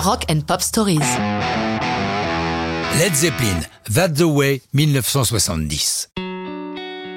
Rock 0.00 0.24
and 0.30 0.40
Pop 0.46 0.62
Stories. 0.62 0.98
Led 2.98 3.14
Zeppelin, 3.14 3.60
That's 3.92 4.14
the 4.14 4.22
Way, 4.22 4.62
1970. 4.72 6.08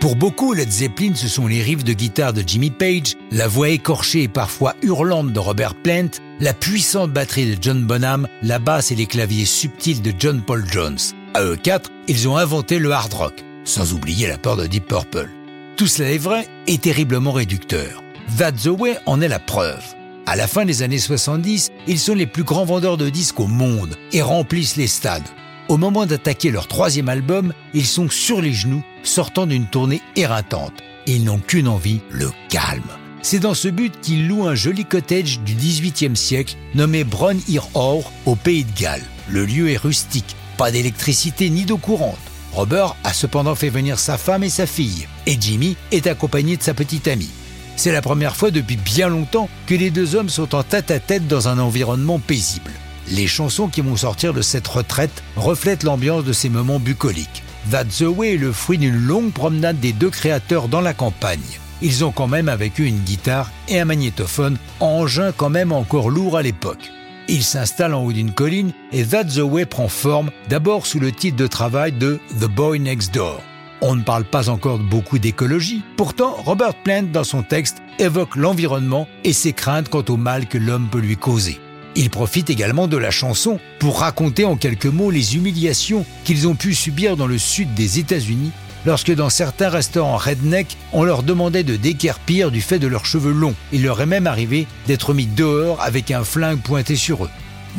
Pour 0.01 0.17
beaucoup, 0.17 0.51
Led 0.51 0.69
Zeppelin, 0.69 1.15
ce 1.15 1.29
sont 1.29 1.47
les 1.47 1.61
riffs 1.61 1.85
de 1.85 1.93
guitare 1.93 2.33
de 2.33 2.43
Jimmy 2.45 2.71
Page, 2.71 3.15
la 3.31 3.47
voix 3.47 3.69
écorchée 3.69 4.23
et 4.23 4.27
parfois 4.27 4.75
hurlante 4.81 5.31
de 5.31 5.39
Robert 5.39 5.75
Plant, 5.75 6.09
la 6.41 6.53
puissante 6.53 7.13
batterie 7.13 7.55
de 7.55 7.57
John 7.61 7.85
Bonham, 7.85 8.27
la 8.41 8.59
basse 8.59 8.91
et 8.91 8.95
les 8.95 9.05
claviers 9.05 9.45
subtils 9.45 10.01
de 10.01 10.11
John 10.19 10.41
Paul 10.41 10.65
Jones. 10.69 10.99
À 11.35 11.41
eux 11.41 11.55
quatre, 11.55 11.89
ils 12.09 12.27
ont 12.27 12.35
inventé 12.35 12.79
le 12.79 12.91
hard 12.91 13.13
rock, 13.13 13.45
sans 13.63 13.93
oublier 13.93 14.27
la 14.27 14.37
part 14.37 14.57
de 14.57 14.67
Deep 14.67 14.87
Purple. 14.89 15.29
Tout 15.77 15.87
cela 15.87 16.11
est 16.11 16.17
vrai 16.17 16.49
et 16.67 16.77
terriblement 16.79 17.31
réducteur. 17.31 18.03
That's 18.37 18.63
the 18.63 18.77
Way 18.77 18.97
en 19.05 19.21
est 19.21 19.29
la 19.29 19.39
preuve. 19.39 19.85
À 20.25 20.37
la 20.37 20.47
fin 20.47 20.63
des 20.63 20.83
années 20.83 20.99
70, 20.99 21.71
ils 21.85 21.99
sont 21.99 22.15
les 22.15 22.25
plus 22.25 22.43
grands 22.43 22.63
vendeurs 22.63 22.95
de 22.95 23.09
disques 23.09 23.41
au 23.41 23.47
monde 23.47 23.97
et 24.13 24.21
remplissent 24.21 24.77
les 24.77 24.87
stades. 24.87 25.27
Au 25.67 25.75
moment 25.75 26.05
d'attaquer 26.05 26.49
leur 26.49 26.67
troisième 26.67 27.09
album, 27.09 27.53
ils 27.73 27.85
sont 27.85 28.09
sur 28.09 28.41
les 28.41 28.53
genoux, 28.53 28.83
sortant 29.03 29.45
d'une 29.45 29.67
tournée 29.67 30.01
éreintante. 30.15 30.73
ils 31.07 31.25
n'ont 31.25 31.39
qu'une 31.39 31.67
envie, 31.67 31.99
le 32.09 32.31
calme. 32.47 32.81
C'est 33.21 33.39
dans 33.39 33.53
ce 33.53 33.67
but 33.67 33.93
qu'ils 34.01 34.27
louent 34.27 34.47
un 34.47 34.55
joli 34.55 34.85
cottage 34.85 35.41
du 35.41 35.55
XVIIIe 35.55 36.15
siècle 36.15 36.55
nommé 36.73 37.03
Bron 37.03 37.37
Ir 37.49 37.67
Or 37.73 38.11
au 38.25 38.35
pays 38.35 38.63
de 38.63 38.79
Galles. 38.79 39.03
Le 39.29 39.45
lieu 39.45 39.69
est 39.71 39.77
rustique, 39.77 40.37
pas 40.57 40.71
d'électricité 40.71 41.49
ni 41.49 41.65
d'eau 41.65 41.77
courante. 41.77 42.17
Robert 42.53 42.95
a 43.03 43.11
cependant 43.13 43.55
fait 43.55 43.69
venir 43.69 43.99
sa 43.99 44.17
femme 44.17 44.43
et 44.43 44.49
sa 44.49 44.67
fille, 44.67 45.07
et 45.25 45.35
Jimmy 45.39 45.75
est 45.91 46.07
accompagné 46.07 46.55
de 46.55 46.63
sa 46.63 46.73
petite 46.73 47.07
amie. 47.09 47.31
C'est 47.75 47.91
la 47.91 48.01
première 48.01 48.35
fois 48.35 48.51
depuis 48.51 48.77
bien 48.77 49.09
longtemps 49.09 49.49
que 49.65 49.75
les 49.75 49.89
deux 49.89 50.15
hommes 50.15 50.29
sont 50.29 50.55
en 50.55 50.63
tête 50.63 50.91
à 50.91 50.99
tête 50.99 51.27
dans 51.27 51.47
un 51.47 51.59
environnement 51.59 52.19
paisible. 52.19 52.71
Les 53.09 53.27
chansons 53.27 53.67
qui 53.67 53.81
vont 53.81 53.97
sortir 53.97 54.33
de 54.33 54.41
cette 54.41 54.67
retraite 54.67 55.23
reflètent 55.35 55.83
l'ambiance 55.83 56.23
de 56.23 56.33
ces 56.33 56.49
moments 56.49 56.79
bucoliques. 56.79 57.43
That's 57.71 57.99
the 57.99 58.03
Way 58.03 58.35
est 58.35 58.37
le 58.37 58.51
fruit 58.51 58.77
d'une 58.77 58.95
longue 58.95 59.31
promenade 59.31 59.79
des 59.79 59.93
deux 59.93 60.09
créateurs 60.09 60.67
dans 60.67 60.81
la 60.81 60.93
campagne. 60.93 61.39
Ils 61.81 62.05
ont 62.05 62.11
quand 62.11 62.27
même 62.27 62.47
avec 62.47 62.79
eux 62.79 62.85
une 62.85 62.99
guitare 62.99 63.51
et 63.67 63.79
un 63.79 63.85
magnétophone, 63.85 64.57
engin 64.79 65.31
quand 65.35 65.49
même 65.49 65.71
encore 65.71 66.09
lourd 66.09 66.37
à 66.37 66.41
l'époque. 66.41 66.91
Ils 67.27 67.43
s'installent 67.43 67.93
en 67.93 68.03
haut 68.03 68.13
d'une 68.13 68.33
colline 68.33 68.71
et 68.91 69.05
That's 69.05 69.35
the 69.35 69.39
Way 69.39 69.65
prend 69.65 69.87
forme 69.87 70.31
d'abord 70.49 70.85
sous 70.85 70.99
le 70.99 71.11
titre 71.11 71.37
de 71.37 71.47
travail 71.47 71.91
de 71.91 72.19
The 72.39 72.45
Boy 72.45 72.79
Next 72.79 73.13
Door. 73.13 73.41
On 73.85 73.97
ne 73.97 74.01
parle 74.01 74.23
pas 74.23 74.47
encore 74.47 74.79
beaucoup 74.79 75.19
d'écologie. 75.19 75.81
Pourtant, 75.97 76.37
Robert 76.37 76.73
Plant, 76.73 77.03
dans 77.11 77.25
son 77.25 77.43
texte, 77.43 77.81
évoque 77.99 78.37
l'environnement 78.37 79.09
et 79.25 79.33
ses 79.33 79.51
craintes 79.51 79.89
quant 79.89 80.05
au 80.07 80.15
mal 80.15 80.47
que 80.47 80.57
l'homme 80.57 80.87
peut 80.89 81.01
lui 81.01 81.17
causer. 81.17 81.59
Il 81.97 82.09
profite 82.09 82.49
également 82.49 82.87
de 82.87 82.95
la 82.95 83.11
chanson 83.11 83.59
pour 83.79 83.99
raconter 83.99 84.45
en 84.45 84.55
quelques 84.55 84.85
mots 84.85 85.11
les 85.11 85.35
humiliations 85.35 86.05
qu'ils 86.23 86.47
ont 86.47 86.55
pu 86.55 86.73
subir 86.73 87.17
dans 87.17 87.27
le 87.27 87.37
sud 87.37 87.73
des 87.73 87.99
États-Unis 87.99 88.53
lorsque 88.85 89.13
dans 89.13 89.29
certains 89.29 89.69
restaurants 89.69 90.15
redneck, 90.15 90.77
on 90.93 91.03
leur 91.03 91.21
demandait 91.21 91.63
de 91.63 91.75
déquerpir 91.75 92.51
du 92.51 92.61
fait 92.61 92.79
de 92.79 92.87
leurs 92.87 93.05
cheveux 93.05 93.33
longs. 93.33 93.55
Il 93.73 93.83
leur 93.83 93.99
est 93.99 94.05
même 94.05 94.27
arrivé 94.27 94.65
d'être 94.87 95.13
mis 95.13 95.27
dehors 95.27 95.81
avec 95.81 96.09
un 96.09 96.23
flingue 96.23 96.61
pointé 96.61 96.95
sur 96.95 97.25
eux. 97.25 97.29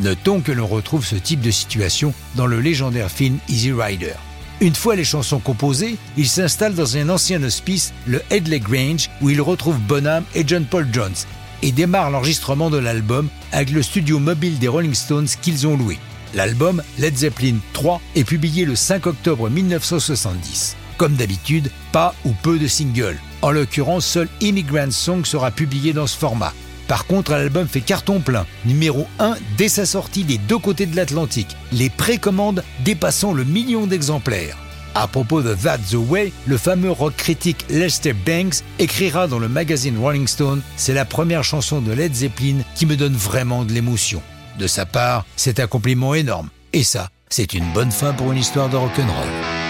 Notons 0.01 0.41
que 0.41 0.51
l'on 0.51 0.67
retrouve 0.67 1.03
ce 1.03 1.15
type 1.15 1.41
de 1.41 1.49
situation 1.49 2.13
dans 2.35 2.45
le 2.45 2.59
légendaire 2.59 3.09
film 3.09 3.39
Easy 3.49 3.71
Rider. 3.71 4.13
Une 4.61 4.75
fois 4.75 4.95
les 4.95 5.03
chansons 5.03 5.39
composées, 5.39 5.97
il 6.15 6.27
s'installe 6.27 6.75
dans 6.75 6.95
un 6.95 7.09
ancien 7.09 7.43
hospice, 7.43 7.93
le 8.05 8.21
Headley 8.29 8.59
Grange, 8.59 9.09
où 9.21 9.29
il 9.29 9.41
retrouve 9.41 9.79
Bonham 9.79 10.23
et 10.33 10.43
John 10.47 10.65
Paul 10.65 10.87
Jones, 10.93 11.15
et 11.61 11.73
démarre 11.73 12.09
l'enregistrement 12.09 12.69
de 12.69 12.77
l'album 12.77 13.27
avec 13.51 13.71
le 13.71 13.83
studio 13.83 14.17
mobile 14.17 14.57
des 14.57 14.69
Rolling 14.69 14.93
Stones 14.93 15.27
qu'ils 15.41 15.67
ont 15.67 15.75
loué. 15.75 15.97
L'album 16.33 16.81
Led 16.99 17.17
Zeppelin 17.17 17.57
3 17.73 18.01
est 18.15 18.23
publié 18.23 18.63
le 18.63 18.75
5 18.75 19.07
octobre 19.07 19.49
1970. 19.49 20.77
Comme 20.97 21.15
d'habitude, 21.15 21.69
pas 21.91 22.15
ou 22.23 22.31
peu 22.31 22.57
de 22.57 22.67
singles. 22.67 23.19
En 23.41 23.51
l'occurrence, 23.51 24.05
seul 24.05 24.29
Immigrant 24.39 24.91
Song 24.91 25.25
sera 25.25 25.51
publié 25.51 25.91
dans 25.91 26.07
ce 26.07 26.17
format. 26.17 26.53
Par 26.87 27.05
contre, 27.05 27.31
l'album 27.31 27.67
fait 27.67 27.81
carton 27.81 28.19
plein, 28.19 28.45
numéro 28.65 29.07
1 29.19 29.35
dès 29.57 29.69
sa 29.69 29.85
sortie 29.85 30.23
des 30.23 30.37
deux 30.37 30.59
côtés 30.59 30.85
de 30.85 30.95
l'Atlantique, 30.95 31.55
les 31.71 31.89
précommandes 31.89 32.63
dépassant 32.83 33.33
le 33.33 33.43
million 33.43 33.87
d'exemplaires. 33.87 34.57
À 34.93 35.07
propos 35.07 35.41
de 35.41 35.53
That's 35.53 35.89
the 35.91 35.95
Way, 35.95 36.31
le 36.45 36.57
fameux 36.57 36.91
rock 36.91 37.15
critique 37.17 37.65
Lester 37.69 38.13
Banks 38.13 38.63
écrira 38.79 39.27
dans 39.27 39.39
le 39.39 39.49
magazine 39.49 39.97
Rolling 39.97 40.27
Stone 40.27 40.61
C'est 40.77 40.93
la 40.93 41.03
première 41.03 41.43
chanson 41.43 41.81
de 41.81 41.91
Led 41.91 42.13
Zeppelin 42.13 42.59
qui 42.75 42.85
me 42.85 42.95
donne 42.95 43.15
vraiment 43.15 43.65
de 43.65 43.73
l'émotion. 43.73 44.21
De 44.57 44.67
sa 44.67 44.85
part, 44.85 45.25
c'est 45.35 45.59
un 45.59 45.67
compliment 45.67 46.13
énorme. 46.15 46.49
Et 46.71 46.83
ça, 46.83 47.09
c'est 47.29 47.53
une 47.53 47.69
bonne 47.73 47.91
fin 47.91 48.13
pour 48.13 48.31
une 48.31 48.37
histoire 48.37 48.69
de 48.69 48.77
rock'n'roll. 48.77 49.64